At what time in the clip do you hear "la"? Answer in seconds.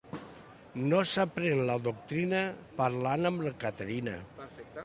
1.71-1.75, 3.49-3.55